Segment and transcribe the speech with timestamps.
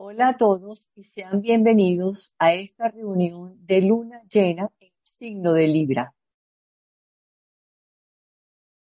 [0.00, 5.66] Hola a todos y sean bienvenidos a esta reunión de luna llena en signo de
[5.66, 6.14] Libra.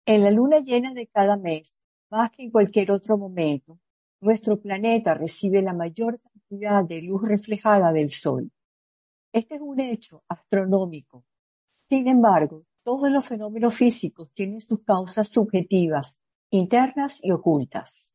[0.06, 1.74] En la luna llena de cada mes,
[2.12, 3.80] más que en cualquier otro momento,
[4.22, 8.52] nuestro planeta recibe la mayor cantidad de luz reflejada del Sol.
[9.34, 11.26] Este es un hecho astronómico.
[11.76, 16.20] Sin embargo, todos los fenómenos físicos tienen sus causas subjetivas,
[16.52, 18.14] internas y ocultas.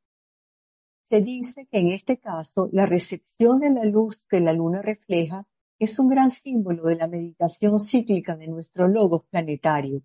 [1.04, 5.46] Se dice que en este caso la recepción de la luz que la luna refleja
[5.78, 10.02] es un gran símbolo de la meditación cíclica de nuestro logos planetario,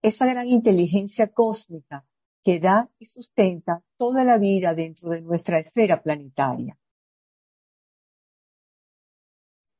[0.00, 2.06] esa gran inteligencia cósmica
[2.42, 6.78] que da y sustenta toda la vida dentro de nuestra esfera planetaria.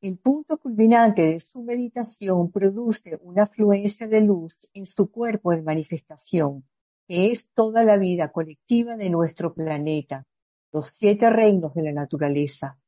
[0.03, 5.63] El punto culminante de su meditación produce una afluencia de luz en su cuerpo de
[5.63, 6.67] manifestación,
[7.07, 10.27] que es toda la vida colectiva de nuestro planeta,
[10.73, 12.79] los siete reinos de la naturaleza.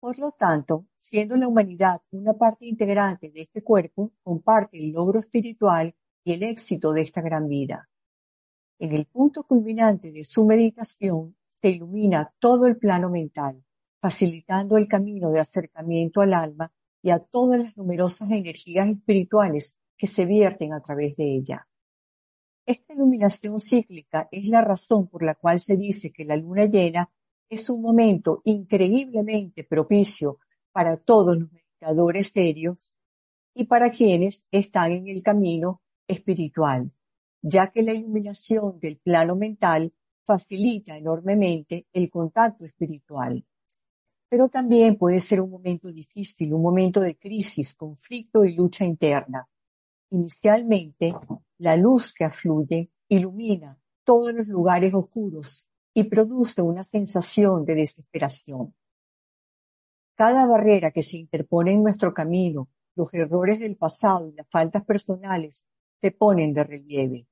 [0.00, 5.20] Por lo tanto, siendo la humanidad una parte integrante de este cuerpo, comparte el logro
[5.20, 7.88] espiritual y el éxito de esta gran vida.
[8.78, 13.62] En el punto culminante de su meditación se ilumina todo el plano mental,
[14.00, 20.06] facilitando el camino de acercamiento al alma y a todas las numerosas energías espirituales que
[20.06, 21.68] se vierten a través de ella.
[22.70, 27.10] Esta iluminación cíclica es la razón por la cual se dice que la luna llena
[27.48, 30.38] es un momento increíblemente propicio
[30.70, 32.96] para todos los meditadores serios
[33.56, 36.92] y para quienes están en el camino espiritual,
[37.42, 39.92] ya que la iluminación del plano mental
[40.24, 43.44] facilita enormemente el contacto espiritual.
[44.28, 49.48] Pero también puede ser un momento difícil, un momento de crisis, conflicto y lucha interna.
[50.10, 51.12] Inicialmente,
[51.60, 58.74] la luz que afluye ilumina todos los lugares oscuros y produce una sensación de desesperación.
[60.14, 64.86] Cada barrera que se interpone en nuestro camino, los errores del pasado y las faltas
[64.86, 65.66] personales
[66.00, 67.26] se ponen de relieve.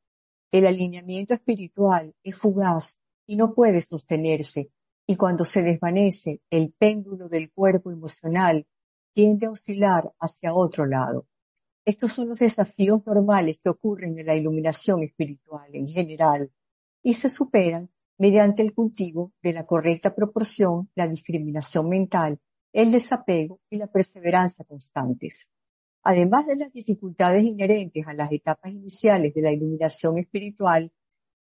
[0.53, 4.70] El alineamiento espiritual es fugaz y no puede sostenerse,
[5.06, 8.66] y cuando se desvanece, el péndulo del cuerpo emocional
[9.14, 11.26] tiende a oscilar hacia otro lado.
[11.88, 16.53] Estos son los desafíos normales que ocurren en la iluminación espiritual en general
[17.03, 17.88] y se superan
[18.19, 22.41] mediante el cultivo de la correcta proporción, la discriminación mental,
[22.75, 25.48] el desapego y la perseverancia constantes.
[26.03, 30.93] Además de las dificultades inherentes a las etapas iniciales de la iluminación espiritual,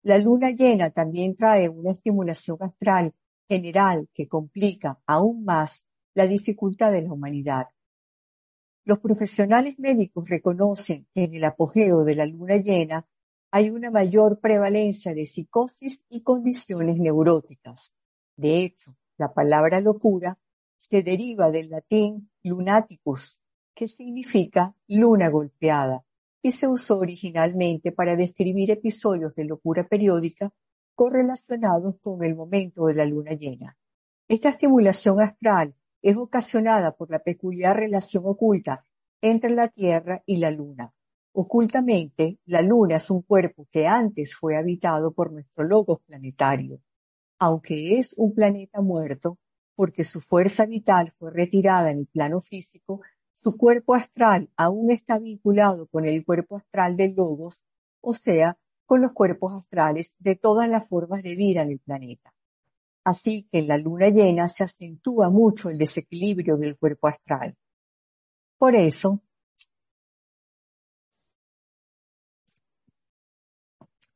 [0.01, 3.13] la luna llena también trae una estimulación astral
[3.49, 7.67] general que complica aún más la dificultad de la humanidad.
[8.87, 13.05] Los profesionales médicos reconocen que en el apogeo de la luna llena
[13.51, 17.93] hay una mayor prevalencia de psicosis y condiciones neuróticas.
[18.37, 20.39] De hecho, la palabra locura
[20.77, 23.41] se deriva del latín lunaticus,
[23.75, 26.05] que significa luna golpeada,
[26.41, 30.53] y se usó originalmente para describir episodios de locura periódica
[30.95, 33.75] correlacionados con el momento de la luna llena.
[34.29, 38.85] Esta estimulación astral es ocasionada por la peculiar relación oculta
[39.21, 40.93] entre la Tierra y la Luna.
[41.33, 46.79] Ocultamente, la Luna es un cuerpo que antes fue habitado por nuestro logos planetario,
[47.39, 49.37] aunque es un planeta muerto,
[49.75, 53.01] porque su fuerza vital fue retirada en el plano físico,
[53.33, 57.61] su cuerpo astral aún está vinculado con el cuerpo astral del logos,
[58.01, 62.33] o sea, con los cuerpos astrales de todas las formas de vida en el planeta.
[63.07, 67.55] Así que en la luna llena se acentúa mucho el desequilibrio del cuerpo astral.
[68.57, 69.21] Por eso,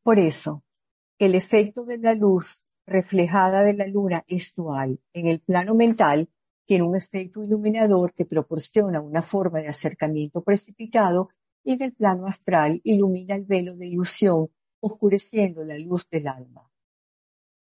[0.04, 0.66] por eso,
[1.20, 5.00] el efecto de la luz reflejada de la luna es dual.
[5.14, 6.30] En el plano mental
[6.66, 11.30] tiene un efecto iluminador que proporciona una forma de acercamiento precipitado
[11.64, 14.50] y en el plano astral ilumina el velo de ilusión,
[14.82, 16.71] oscureciendo la luz del alma.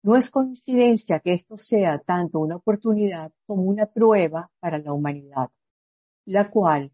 [0.03, 5.50] No es coincidencia que esto sea tanto una oportunidad como una prueba para la humanidad,
[6.25, 6.92] la cual,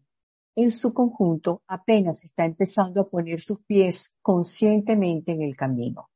[0.54, 6.10] en su conjunto, apenas está empezando a poner sus pies conscientemente en el camino.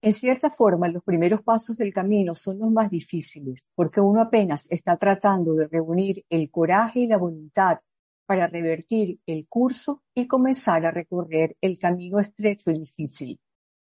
[0.00, 4.70] En cierta forma, los primeros pasos del camino son los más difíciles, porque uno apenas
[4.70, 7.80] está tratando de reunir el coraje y la voluntad
[8.28, 13.40] para revertir el curso y comenzar a recorrer el camino estrecho y difícil.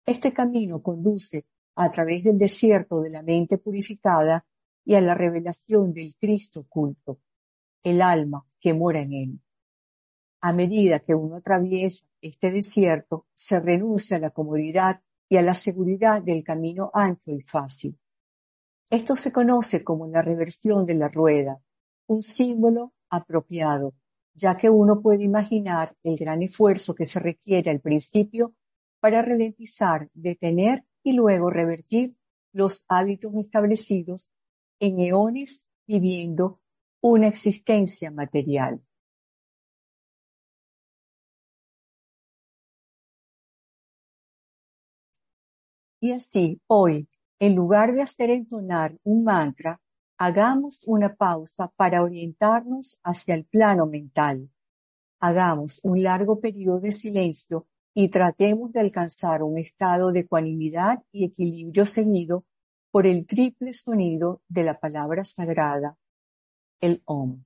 [0.06, 4.46] Este camino conduce a través del desierto de la mente purificada
[4.86, 7.20] y a la revelación del Cristo oculto,
[7.84, 9.40] el alma que mora en él.
[10.42, 15.54] a medida que uno atraviesa este desierto, se renuncia a la comodidad y a la
[15.54, 17.98] seguridad del camino ancho y fácil.
[18.90, 21.62] Esto se conoce como la reversión de la rueda,
[22.08, 23.94] un símbolo apropiado,
[24.34, 28.54] ya que uno puede imaginar el gran esfuerzo que se requiere al principio
[29.00, 32.16] para ralentizar, detener y luego revertir
[32.54, 34.28] los hábitos establecidos
[34.80, 36.62] en eones viviendo
[37.02, 38.82] una existencia material.
[46.00, 47.08] Y así, hoy,
[47.40, 49.80] en lugar de hacer entonar un mantra,
[50.24, 54.52] hagamos una pausa para orientarnos hacia el plano mental.
[55.20, 57.66] Hagamos un largo periodo de silencio
[57.96, 62.46] y tratemos de alcanzar un estado de ecuanimidad y equilibrio seguido
[62.92, 65.98] por el triple sonido de la palabra sagrada,
[66.82, 67.44] el Om.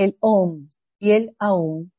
[0.00, 0.66] El Om
[0.98, 1.90] y el Aum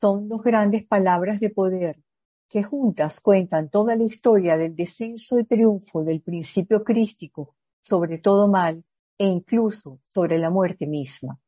[0.00, 2.02] son dos grandes palabras de poder
[2.48, 8.48] que juntas cuentan toda la historia del descenso y triunfo del principio crístico sobre todo
[8.48, 8.84] mal
[9.16, 11.38] e incluso sobre la muerte misma.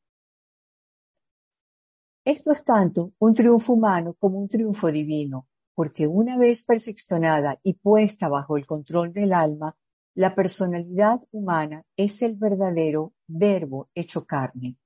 [2.25, 7.75] Esto es tanto un triunfo humano como un triunfo divino, porque una vez perfeccionada y
[7.75, 9.77] puesta bajo el control del alma,
[10.15, 14.77] la personalidad humana es el verdadero verbo hecho carne.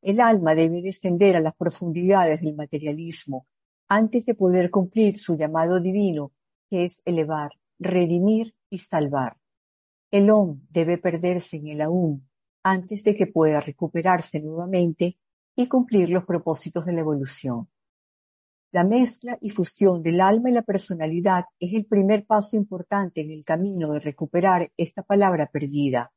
[0.00, 3.46] El alma debe descender a las profundidades del materialismo
[3.88, 6.32] antes de poder cumplir su llamado divino,
[6.70, 9.36] que es elevar, redimir y salvar.
[10.10, 12.22] El Om debe perderse en el Aum
[12.62, 15.18] antes de que pueda recuperarse nuevamente
[15.56, 17.68] y cumplir los propósitos de la evolución.
[18.70, 23.30] La mezcla y fusión del alma y la personalidad es el primer paso importante en
[23.30, 26.12] el camino de recuperar esta palabra perdida,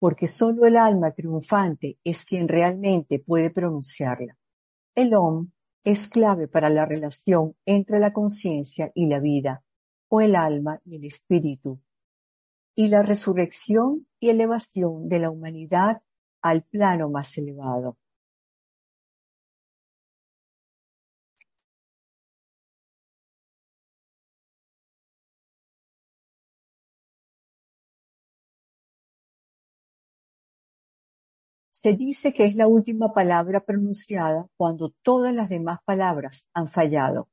[0.00, 4.36] porque solo el alma triunfante es quien realmente puede pronunciarla.
[4.94, 5.50] El Om
[5.84, 9.62] es clave para la relación entre la conciencia y la vida,
[10.08, 11.80] o el alma y el espíritu,
[12.74, 16.02] y la resurrección y elevación de la humanidad
[16.40, 17.98] al plano más elevado.
[31.82, 37.30] Se dice que es la última palabra pronunciada cuando todas las demás palabras han fallado.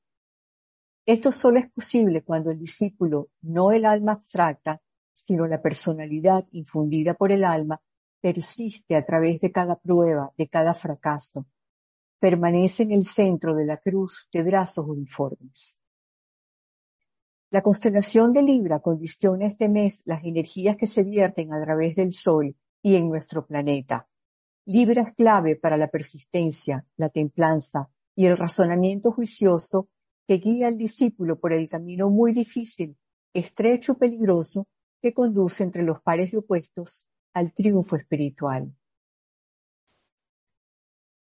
[1.06, 4.82] Esto solo es posible cuando el discípulo, no el alma abstracta,
[5.14, 7.82] sino la personalidad infundida por el alma,
[8.22, 11.46] persiste a través de cada prueba, de cada fracaso.
[12.18, 15.82] Permanece en el centro de la cruz de brazos uniformes.
[17.50, 22.14] La constelación de Libra condiciona este mes las energías que se vierten a través del
[22.14, 24.08] Sol y en nuestro planeta.
[24.70, 29.88] Libra es clave para la persistencia, la templanza y el razonamiento juicioso
[30.28, 32.98] que guía al discípulo por el camino muy difícil,
[33.34, 34.68] estrecho, peligroso,
[35.02, 38.76] que conduce entre los pares de opuestos al triunfo espiritual.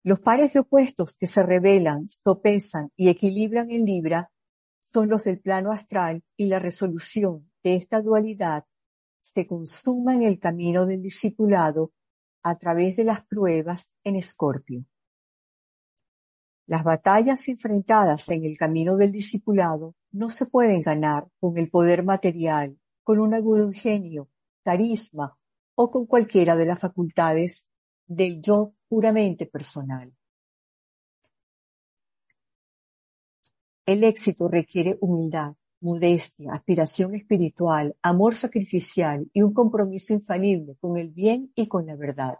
[0.02, 4.30] Los pares de opuestos que se revelan, sopesan y equilibran en Libra
[4.80, 8.64] son los del plano astral y la resolución de esta dualidad
[9.20, 11.92] se consuma en el camino del discipulado
[12.48, 14.84] a través de las pruebas en Escorpio.
[16.68, 22.04] Las batallas enfrentadas en el camino del discipulado no se pueden ganar con el poder
[22.04, 24.28] material, con un agudo ingenio,
[24.62, 25.36] carisma
[25.74, 27.68] o con cualquiera de las facultades
[28.06, 30.14] del yo puramente personal.
[33.86, 41.10] El éxito requiere humildad, modestia, aspiración espiritual, amor sacrificial y un compromiso infalible con el
[41.10, 42.38] bien y con la verdad.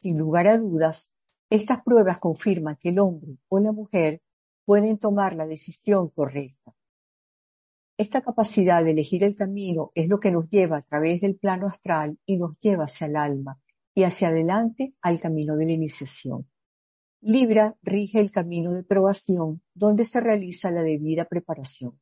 [0.00, 1.12] Sin lugar a dudas,
[1.50, 4.22] estas pruebas confirman que el hombre o la mujer
[4.64, 6.74] pueden tomar la decisión correcta.
[7.98, 11.66] Esta capacidad de elegir el camino es lo que nos lleva a través del plano
[11.66, 13.60] astral y nos lleva hacia el alma,
[13.94, 16.48] y hacia adelante al camino de la iniciación.
[17.20, 22.00] Libra rige el camino de probación donde se realiza la debida preparación.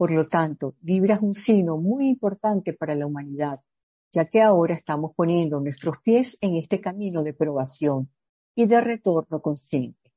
[0.00, 3.60] Por lo tanto, Libra es un signo muy importante para la humanidad,
[4.10, 8.08] ya que ahora estamos poniendo nuestros pies en este camino de probación
[8.54, 10.10] y de retorno consciente.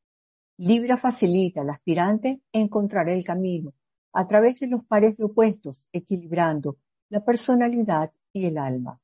[0.56, 3.74] Libra facilita al aspirante encontrar el camino
[4.14, 6.78] a través de los pares opuestos, equilibrando
[7.10, 9.02] la personalidad y el alma.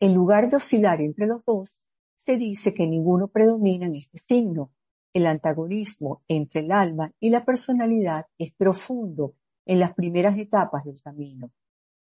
[0.00, 1.74] En lugar de oscilar entre los dos,
[2.14, 4.70] se dice que ninguno predomina en este signo.
[5.14, 9.32] El antagonismo entre el alma y la personalidad es profundo
[9.68, 11.52] en las primeras etapas del camino.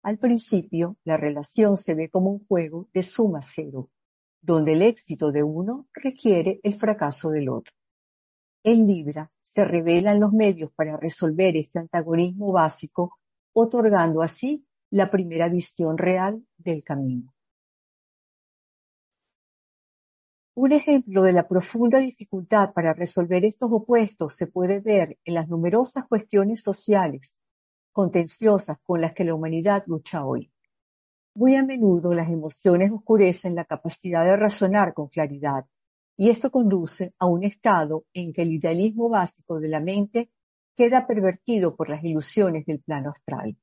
[0.02, 3.88] Al principio, la relación se ve como un juego de suma cero,
[4.42, 7.73] donde el éxito de uno requiere el fracaso del otro.
[8.62, 13.16] En Libra se revelan los medios para resolver este antagonismo básico,
[13.54, 17.33] otorgando así la primera visión real del camino.
[20.54, 25.49] Un ejemplo de la profunda dificultad para resolver estos opuestos se puede ver en las
[25.49, 27.40] numerosas cuestiones sociales
[27.95, 30.51] contenciosas con las que la humanidad lucha hoy.
[31.35, 35.65] Muy a menudo las emociones oscurecen la capacidad de razonar con claridad
[36.17, 40.31] y esto conduce a un estado en que el idealismo básico de la mente
[40.77, 43.57] queda pervertido por las ilusiones del plano astral.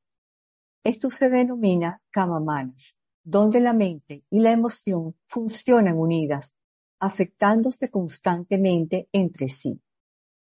[0.84, 6.54] Esto se denomina kamamanas, donde la mente y la emoción funcionan unidas
[7.00, 9.82] afectándose constantemente entre sí.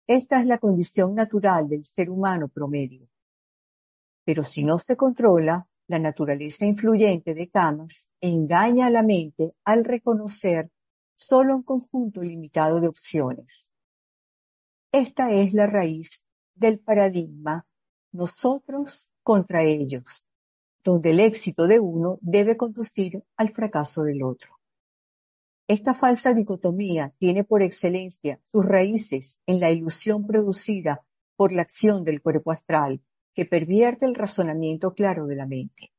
[0.07, 3.07] Esta es la condición natural del ser humano promedio.
[4.27, 9.85] Pero si no se controla, la naturaleza influyente de camas engaña a la mente al
[9.85, 10.69] reconocer
[11.15, 13.73] solo un conjunto limitado de opciones.
[14.91, 17.65] Esta es la raíz del paradigma
[18.11, 20.25] nosotros contra ellos,
[20.83, 24.59] donde el éxito de uno debe conducir al fracaso del otro.
[25.69, 31.05] Esta falsa dicotomía tiene por excelencia sus raíces en la ilusión producida
[31.37, 33.01] por la acción del cuerpo astral,
[33.37, 35.91] que pervierte el razonamiento claro de la mente.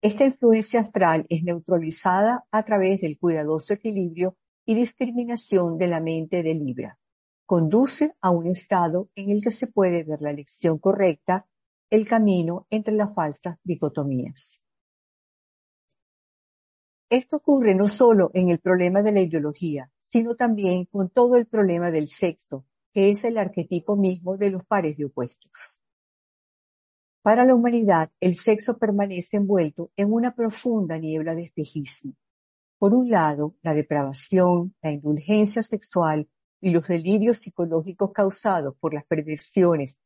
[0.00, 6.44] Esta influencia astral es neutralizada a través del cuidadoso equilibrio y discriminación de la mente
[6.44, 7.00] de Libra.
[7.46, 11.48] Conduce a un estado en el que se puede ver la elección correcta,
[11.90, 14.64] el camino entre las falsas dicotomías.
[17.10, 21.46] Esto ocurre no solo en el problema de la ideología, sino también con todo el
[21.46, 25.80] problema del sexo, que es el arquetipo mismo de los pares de opuestos.
[27.26, 32.14] Para la humanidad, el sexo permanece envuelto en una profunda niebla de espejismo.
[32.78, 36.28] Por un lado, la depravación, la indulgencia sexual
[36.60, 39.98] y los delirios psicológicos causados por las perversiones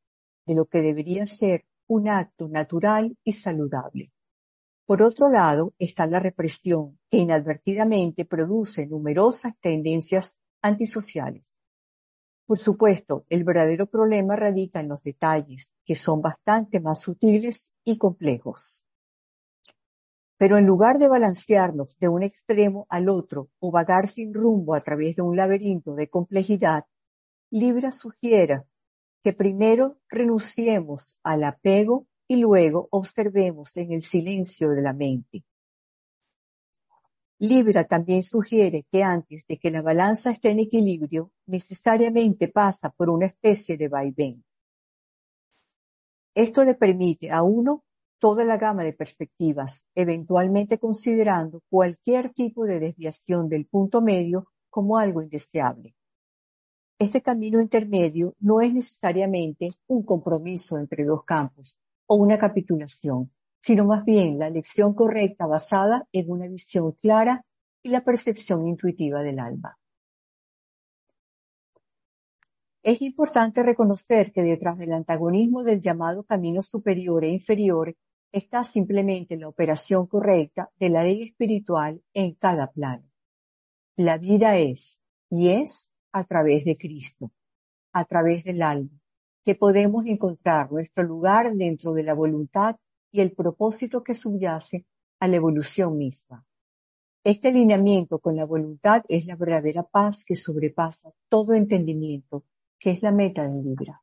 [0.47, 4.07] de lo que debería ser un acto natural y saludable.
[4.87, 11.55] Por otro lado, está la represión, que inadvertidamente produce numerosas tendencias antisociales.
[12.51, 17.97] Por supuesto, el verdadero problema radica en los detalles, que son bastante más sutiles y
[17.97, 18.85] complejos.
[20.37, 24.81] Pero en lugar de balancearnos de un extremo al otro o vagar sin rumbo a
[24.81, 26.87] través de un laberinto de complejidad,
[27.53, 28.65] Libra sugiere
[29.23, 35.45] que primero renunciemos al apego y luego observemos en el silencio de la mente.
[37.43, 43.09] Libra también sugiere que antes de que la balanza esté en equilibrio, necesariamente pasa por
[43.09, 44.45] una especie de vaivén.
[46.35, 47.83] Esto le permite a uno
[48.19, 54.99] toda la gama de perspectivas, eventualmente considerando cualquier tipo de desviación del punto medio como
[54.99, 55.95] algo indeseable.
[56.99, 63.85] Este camino intermedio no es necesariamente un compromiso entre dos campos, o una capitulación, sino
[63.85, 67.45] más bien la elección correcta basada en una visión clara
[67.83, 69.79] y la percepción intuitiva del alma.
[72.83, 77.95] Es importante reconocer que detrás del antagonismo del llamado camino superior e inferior
[78.33, 83.05] está simplemente la operación correcta de la ley espiritual en cada plano.
[83.97, 87.31] La vida es y es a través de Cristo,
[87.93, 88.99] a través del alma,
[89.45, 92.77] que podemos encontrar nuestro lugar dentro de la voluntad
[93.11, 94.87] y el propósito que subyace
[95.21, 96.45] a la evolución misma.
[97.23, 102.45] Este alineamiento con la voluntad es la verdadera paz que sobrepasa todo entendimiento
[102.79, 104.03] que es la meta del Libra.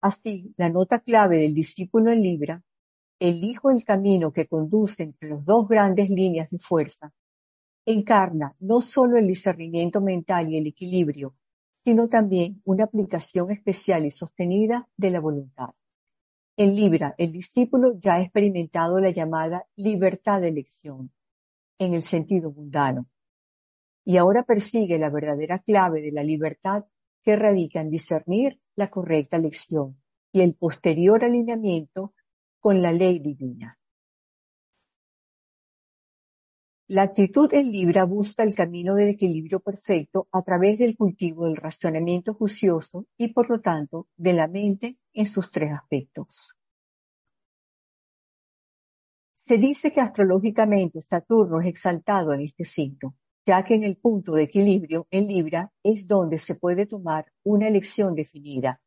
[0.00, 2.62] Así, la nota clave del discípulo en Libra,
[3.18, 7.12] elijo el camino que conduce entre las dos grandes líneas de fuerza,
[7.84, 11.34] encarna no solo el discernimiento mental y el equilibrio,
[11.84, 15.70] sino también una aplicación especial y sostenida de la voluntad.
[16.60, 21.12] En Libra, el discípulo ya ha experimentado la llamada libertad de elección,
[21.78, 23.06] en el sentido mundano,
[24.04, 26.86] y ahora persigue la verdadera clave de la libertad
[27.22, 32.12] que radica en discernir la correcta elección y el posterior alineamiento
[32.58, 33.78] con la ley divina.
[36.90, 41.56] La actitud en Libra busca el camino del equilibrio perfecto a través del cultivo del
[41.56, 46.56] racionamiento juicioso y por lo tanto de la mente en sus tres aspectos.
[49.36, 53.14] Se dice que astrológicamente Saturno es exaltado en este signo,
[53.44, 57.68] ya que en el punto de equilibrio en Libra es donde se puede tomar una
[57.68, 58.80] elección definida,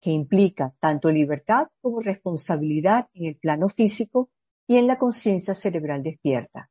[0.00, 4.30] que implica tanto libertad como responsabilidad en el plano físico
[4.68, 6.70] y en la conciencia cerebral despierta.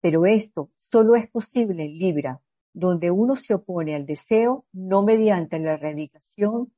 [0.00, 2.40] Pero esto solo es posible en Libra,
[2.72, 6.72] donde uno se opone al deseo no mediante la erradicación,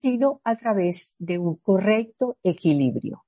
[0.00, 3.24] sino a través de un correcto equilibrio.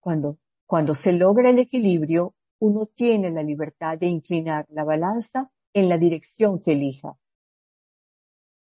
[0.00, 0.38] Cuando
[0.70, 5.98] cuando se logra el equilibrio, uno tiene la libertad de inclinar la balanza en la
[5.98, 7.18] dirección que elija.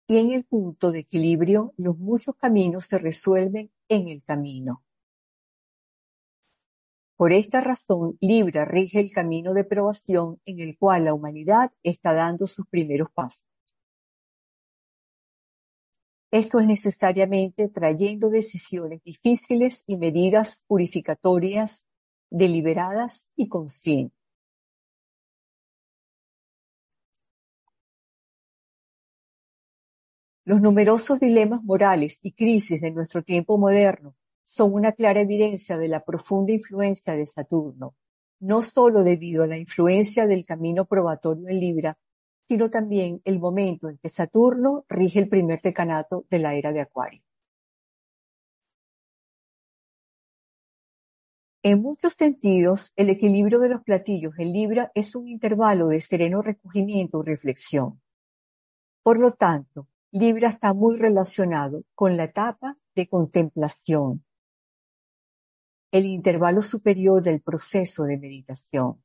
[0.06, 4.84] Y en el punto de equilibrio, los muchos caminos se resuelven en el camino.
[7.16, 12.12] Por esta razón, Libra rige el camino de probación en el cual la humanidad está
[12.12, 13.42] dando sus primeros pasos.
[16.30, 21.86] Esto es necesariamente trayendo decisiones difíciles y medidas purificatorias
[22.28, 24.18] deliberadas y conscientes.
[30.44, 34.14] Los numerosos dilemas morales y crisis de nuestro tiempo moderno
[34.46, 37.96] son una clara evidencia de la profunda influencia de Saturno,
[38.38, 41.98] no solo debido a la influencia del camino probatorio en Libra,
[42.46, 46.80] sino también el momento en que Saturno rige el primer decanato de la era de
[46.80, 47.22] Acuario.
[51.64, 56.40] En muchos sentidos, el equilibrio de los platillos en Libra es un intervalo de sereno
[56.40, 58.00] recogimiento y reflexión.
[59.02, 64.24] Por lo tanto, Libra está muy relacionado con la etapa de contemplación,
[65.90, 69.02] el intervalo superior del proceso de meditación.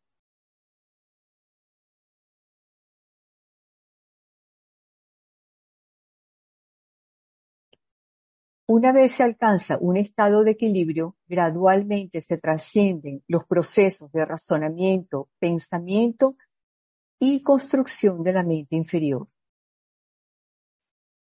[8.68, 15.30] Una vez se alcanza un estado de equilibrio, gradualmente se trascienden los procesos de razonamiento,
[15.40, 16.38] pensamiento
[17.20, 19.28] y construcción de la mente inferior.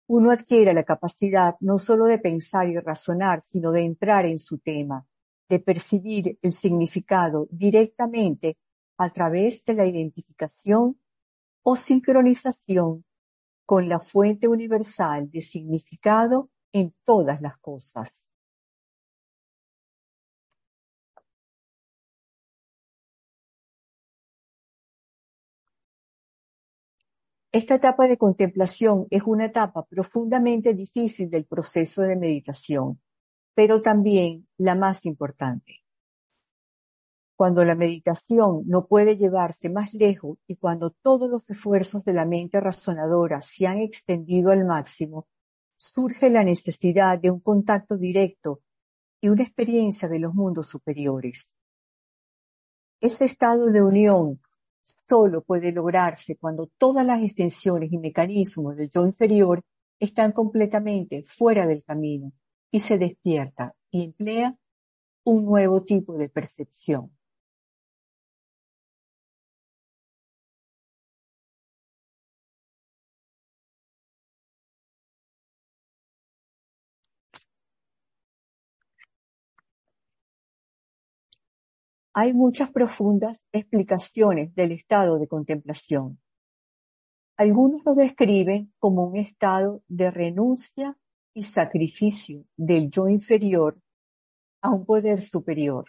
[0.09, 4.59] Uno adquiere la capacidad no solo de pensar y razonar, sino de entrar en su
[4.59, 5.07] tema,
[5.53, 8.57] de percibir el significado directamente
[8.97, 10.99] a través de la identificación
[11.63, 13.05] o sincronización
[13.67, 18.33] con la fuente universal de significado en todas las cosas.
[27.53, 32.99] Esta etapa de contemplación es una etapa profundamente difícil del proceso de meditación,
[33.55, 35.83] pero también la más importante.
[37.37, 42.25] Cuando la meditación no puede llevarse más lejos y cuando todos los esfuerzos de la
[42.25, 45.27] mente razonadora se han extendido al máximo,
[45.77, 48.61] surge la necesidad de un contacto directo
[49.21, 51.53] y una experiencia de los mundos superiores.
[53.01, 54.41] Ese estado de unión
[55.09, 59.65] solo puede lograrse cuando todas las extensiones y mecanismos del yo inferior
[59.99, 62.33] están completamente fuera del camino
[62.73, 64.57] y se despierta y emplea
[65.25, 67.17] un nuevo tipo de percepción.
[82.15, 86.21] Hay muchas profundas explicaciones del estado de contemplación.
[87.39, 90.99] Algunos lo describen como un estado de renuncia
[91.35, 93.79] y sacrificio del yo inferior
[94.61, 95.87] a un poder superior.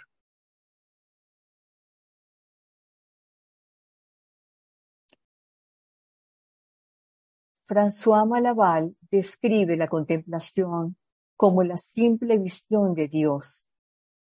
[7.66, 10.98] François Malaval describe la contemplación
[11.38, 13.66] como la simple visión de Dios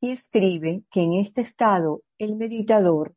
[0.01, 3.15] y escribe que en este estado el meditador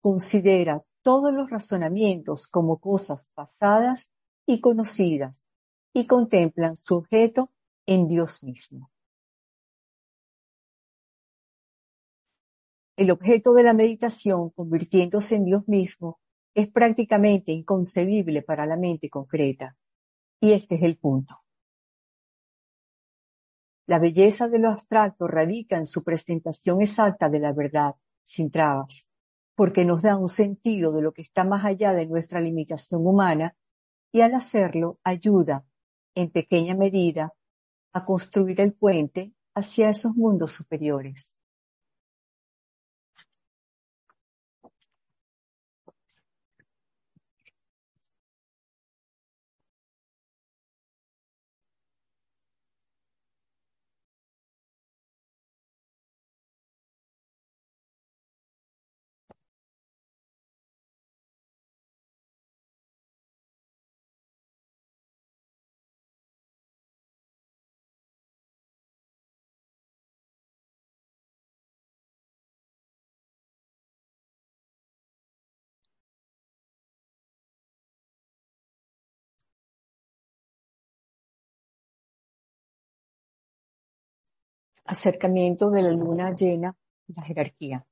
[0.00, 4.12] considera todos los razonamientos como cosas pasadas
[4.46, 5.44] y conocidas
[5.94, 7.50] y contemplan su objeto
[7.86, 8.90] en Dios mismo.
[12.96, 16.20] El objeto de la meditación, convirtiéndose en Dios mismo,
[16.54, 19.76] es prácticamente inconcebible para la mente concreta.
[20.40, 21.40] Y este es el punto.
[23.86, 29.10] La belleza de lo abstracto radica en su presentación exacta de la verdad, sin trabas,
[29.54, 33.56] porque nos da un sentido de lo que está más allá de nuestra limitación humana
[34.12, 35.66] y al hacerlo ayuda,
[36.14, 37.32] en pequeña medida,
[37.92, 41.33] a construir el puente hacia esos mundos superiores.
[84.94, 86.76] Acercamiento de la luna llena
[87.08, 87.84] la jerarquía.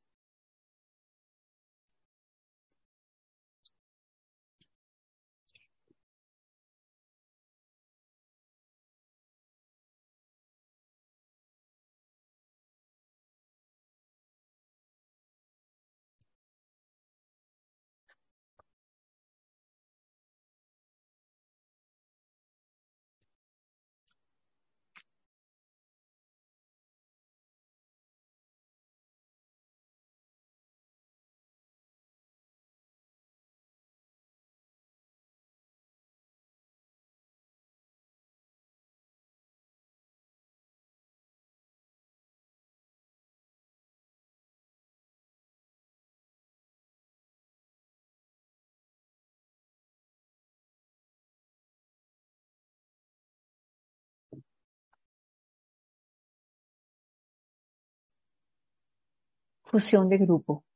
[59.72, 60.66] Fusión de grupo.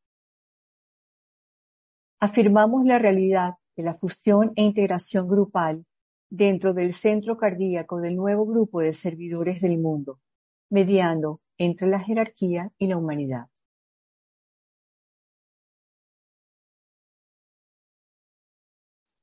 [2.18, 5.84] Afirmamos la realidad de la fusión e integración grupal
[6.30, 10.18] dentro del centro cardíaco del nuevo grupo de servidores del mundo,
[10.70, 13.48] mediando entre la jerarquía y la humanidad.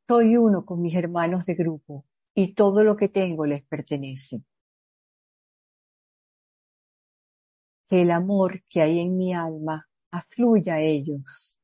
[0.07, 2.05] Soy uno con mis hermanos de grupo
[2.35, 4.43] y todo lo que tengo les pertenece.
[7.93, 11.61] Que el amor que hay en mi alma afluya a ellos.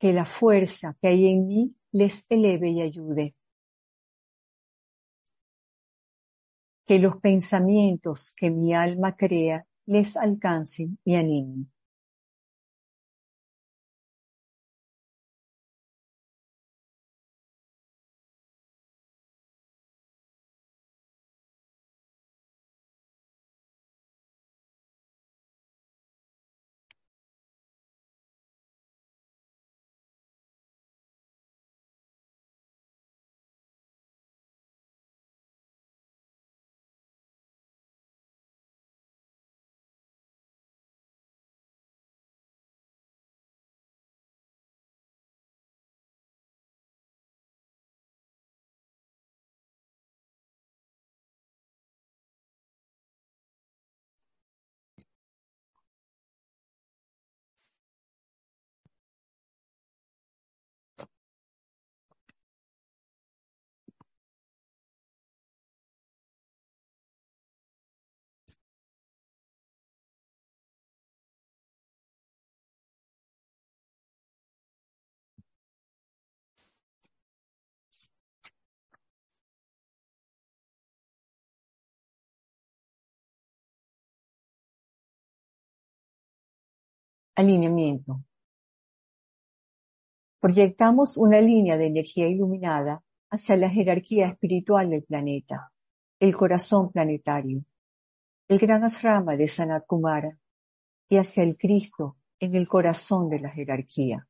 [0.00, 3.36] Que la fuerza que hay en mí les eleve y ayude.
[6.86, 11.70] Que los pensamientos que mi alma crea les alcancen y animen.
[87.40, 88.22] Alineamiento.
[90.40, 95.72] Proyectamos una línea de energía iluminada hacia la jerarquía espiritual del planeta,
[96.18, 97.64] el corazón planetario,
[98.46, 100.38] el gran asrama de Sanat Kumara
[101.08, 104.28] y hacia el Cristo en el corazón de la jerarquía.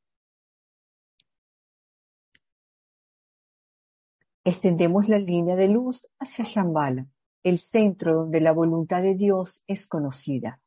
[4.44, 7.08] Extendemos la línea de luz hacia Shambhala,
[7.42, 10.60] el centro donde la voluntad de Dios es conocida.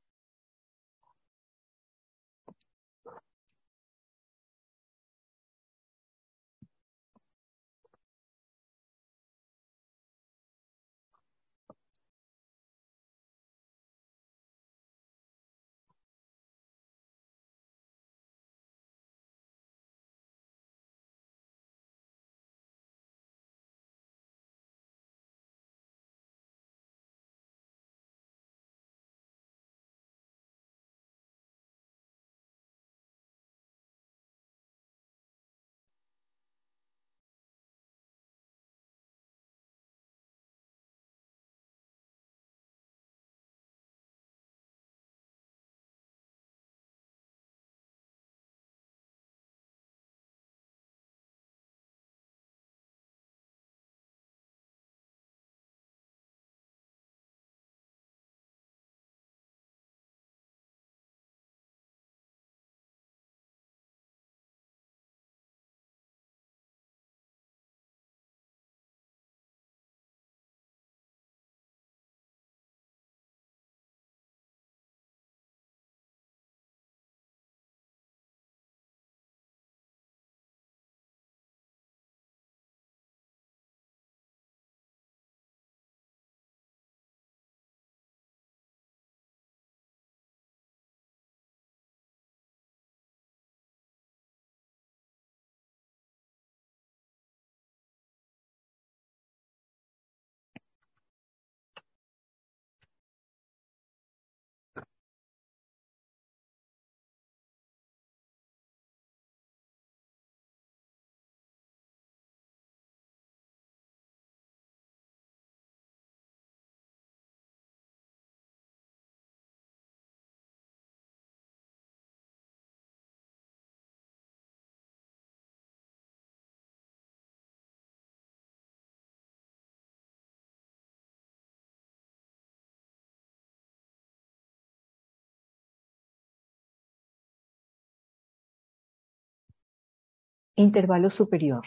[140.55, 141.63] Intervalo superior.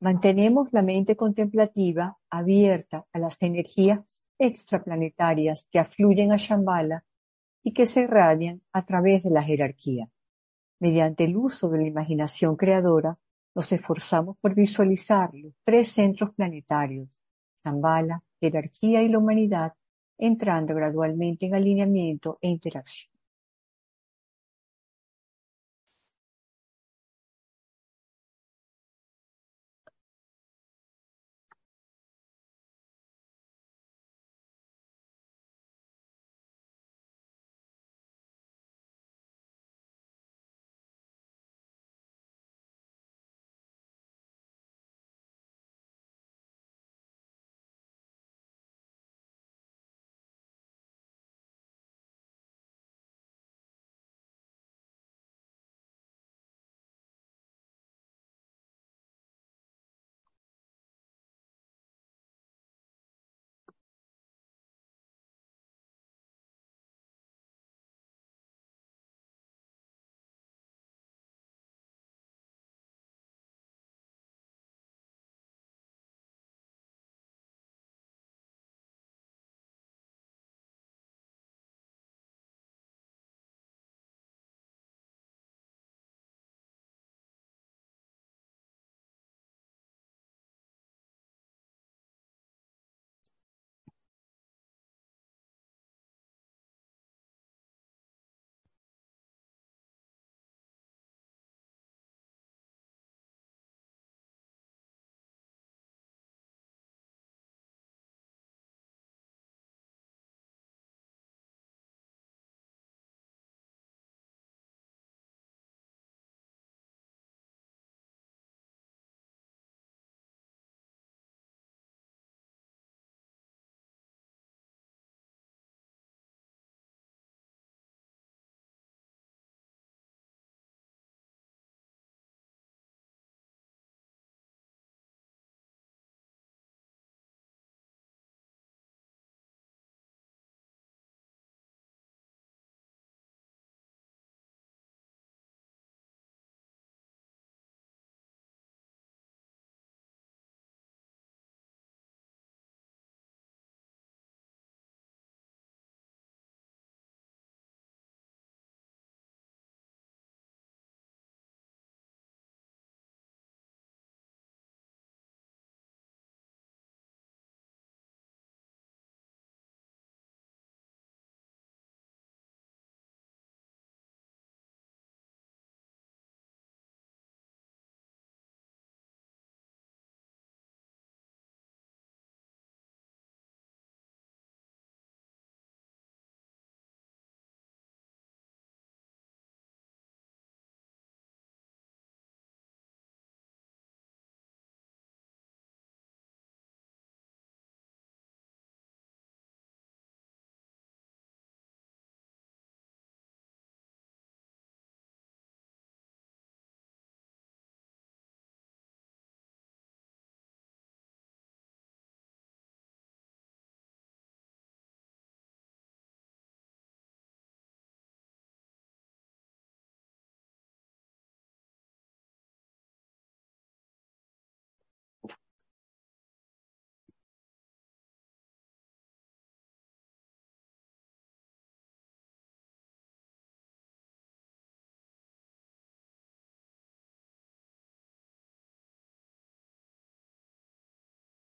[0.00, 4.00] Mantenemos la mente contemplativa abierta a las energías
[4.38, 7.04] extraplanetarias que afluyen a Shambhala
[7.62, 10.08] y que se irradian a través de la jerarquía.
[10.80, 13.18] Mediante el uso de la imaginación creadora,
[13.54, 17.10] nos esforzamos por visualizar los tres centros planetarios,
[17.62, 19.74] Shambhala, jerarquía y la humanidad,
[20.16, 23.17] entrando gradualmente en alineamiento e interacción.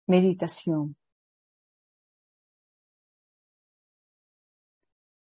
[0.06, 0.96] Meditación.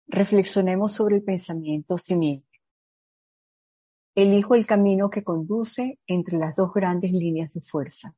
[0.06, 2.60] Reflexionemos sobre el pensamiento simiente.
[4.14, 8.14] Elijo el camino que conduce entre las dos grandes líneas de fuerza.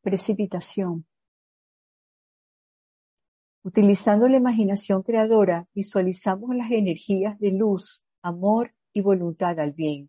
[0.00, 1.04] Precipitación.
[3.64, 10.08] Utilizando la imaginación creadora, visualizamos las energías de luz, amor y voluntad al bien,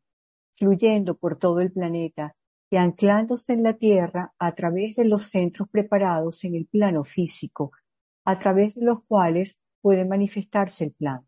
[0.55, 2.35] fluyendo por todo el planeta
[2.69, 7.71] y anclándose en la Tierra a través de los centros preparados en el plano físico,
[8.25, 11.27] a través de los cuales puede manifestarse el plan.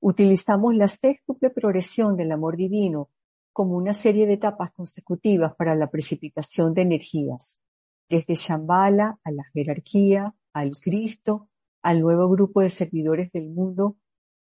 [0.00, 3.10] Utilizamos la sextuple progresión del amor divino
[3.52, 7.60] como una serie de etapas consecutivas para la precipitación de energías,
[8.08, 11.48] desde Shambhala a la jerarquía, al Cristo,
[11.82, 13.96] al nuevo grupo de servidores del mundo,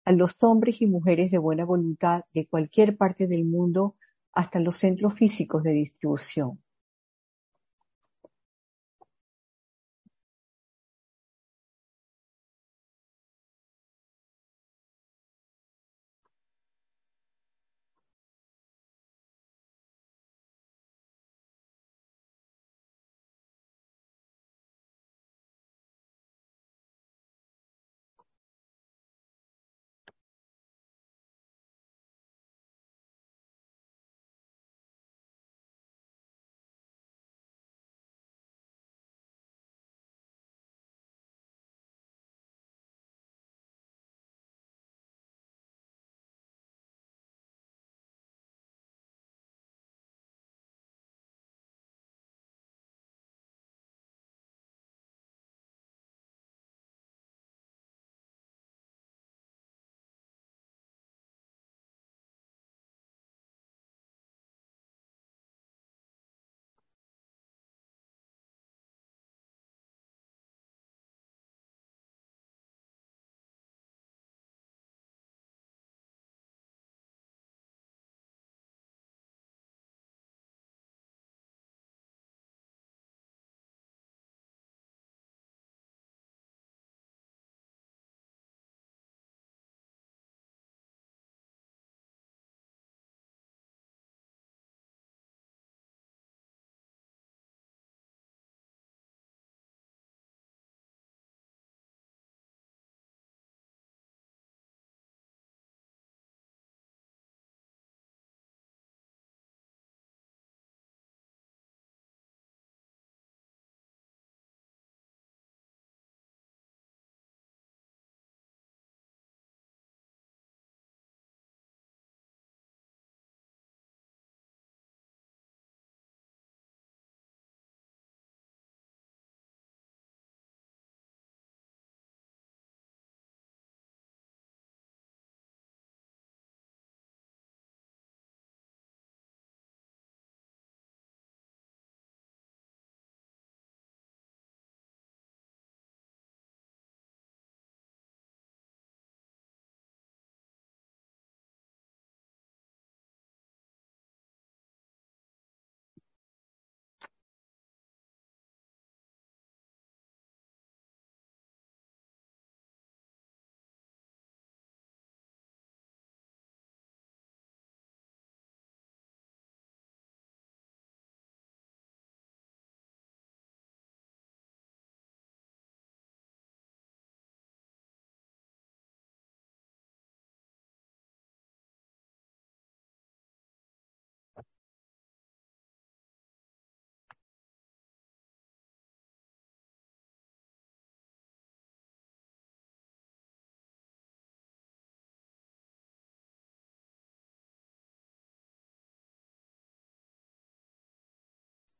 [0.06, 3.96] a los hombres y mujeres de buena voluntad de cualquier parte del mundo
[4.34, 6.63] hasta los centros físicos de distribución.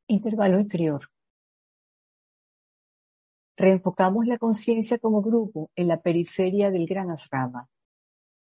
[0.08, 1.10] Intervalo inferior.
[3.56, 7.70] Reenfocamos la conciencia como grupo en la periferia del gran asrama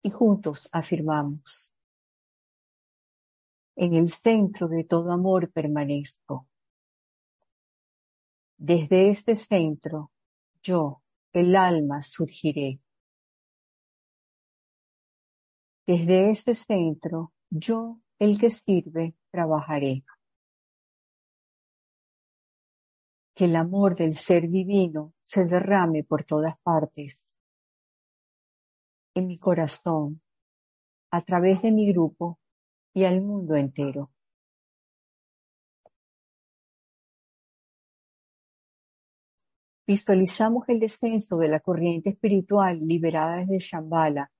[0.03, 1.73] y juntos afirmamos.
[3.77, 6.49] En el centro de todo amor permanezco.
[8.57, 10.11] Desde este centro,
[10.63, 11.03] yo,
[11.33, 12.81] el alma, surgiré.
[15.87, 20.05] Desde este centro, yo, el que sirve, trabajaré.
[23.35, 27.23] Que el amor del ser divino se derrame por todas partes,
[29.15, 30.21] en mi corazón,
[31.11, 32.39] a través de mi grupo
[32.95, 34.11] y al mundo entero.
[39.87, 44.31] Visualizamos el descenso de la corriente espiritual liberada desde Shambhala,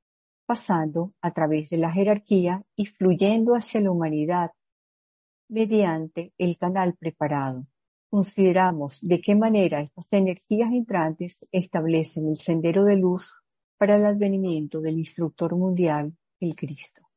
[0.47, 4.53] pasando a través de la jerarquía y fluyendo hacia la humanidad
[5.49, 7.67] mediante el canal preparado
[8.13, 13.33] consideramos de qué manera estas energías entrantes establecen el sendero de luz
[13.79, 17.09] para el advenimiento del instructor mundial, el Cristo.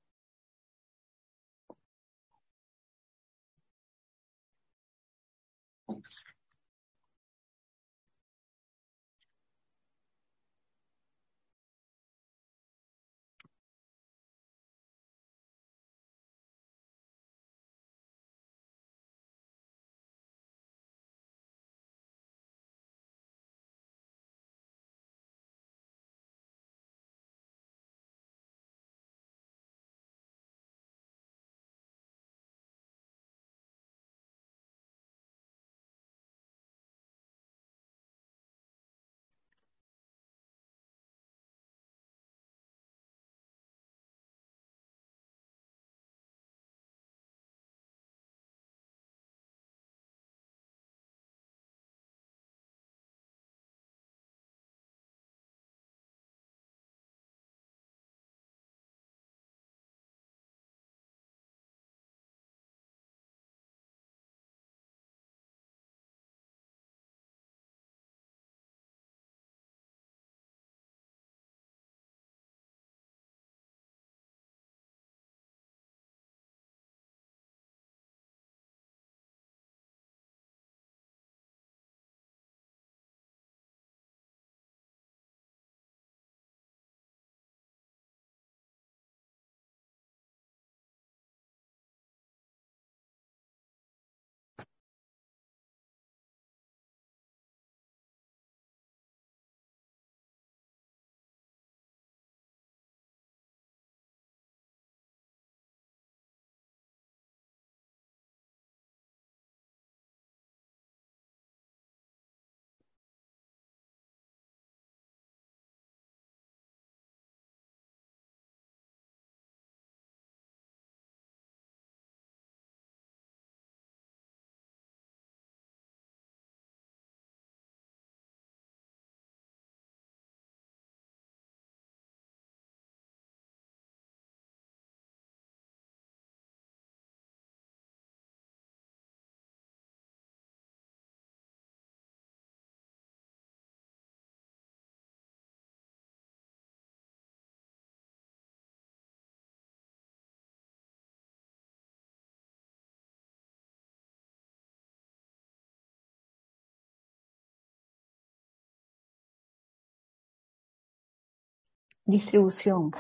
[162.08, 162.92] Distribución.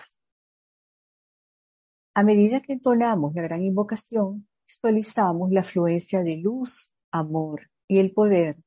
[2.16, 8.14] A medida que entonamos la gran invocación, visualizamos la afluencia de luz, amor y el
[8.14, 8.58] poder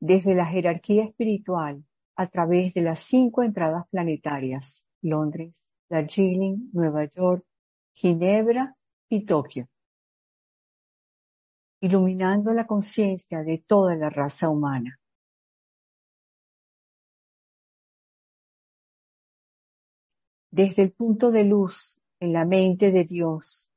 [0.00, 1.82] desde la jerarquía espiritual
[2.14, 7.42] a través de las cinco entradas planetarias, Londres, Darjeeling, Nueva York,
[7.94, 8.76] Ginebra
[9.08, 9.66] y Tokio,
[11.80, 15.00] iluminando la conciencia de toda la raza humana.
[20.56, 23.68] Desde el punto de luz en la mente de Dios,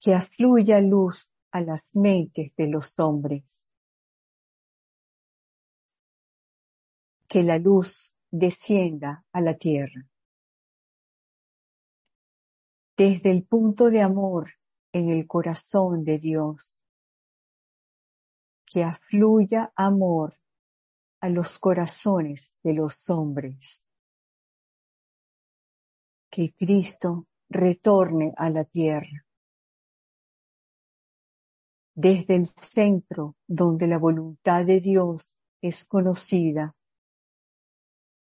[0.00, 3.68] que afluya luz a las mentes de los hombres.
[7.28, 10.08] Que la luz descienda a la tierra.
[12.96, 14.54] Desde el punto de amor
[14.90, 16.74] en el corazón de Dios,
[18.66, 20.34] que afluya amor
[21.20, 23.89] a los corazones de los hombres
[26.30, 29.26] que Cristo retorne a la tierra.
[31.94, 36.74] Desde el centro donde la voluntad de Dios es conocida,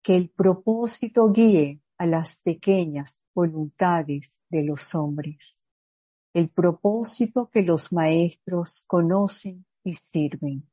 [0.02, 5.64] que el propósito guíe a las pequeñas voluntades de los hombres,
[6.32, 10.70] el propósito que los maestros conocen y sirven.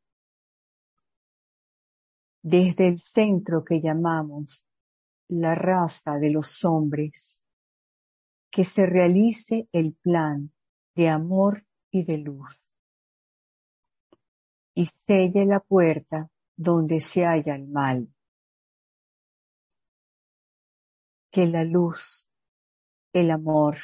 [2.43, 4.65] Desde el centro que llamamos
[5.41, 7.45] la raza de los hombres,
[8.51, 10.51] que se realice el plan
[10.95, 12.67] de amor y de luz,
[14.75, 18.13] y selle la puerta donde se halla el mal.
[21.31, 22.27] Que la luz,
[23.11, 23.77] el amor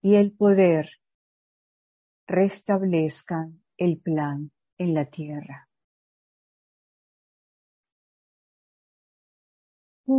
[0.00, 0.90] y el poder
[2.26, 5.68] restablezcan el plan en la tierra.
[10.06, 10.12] う。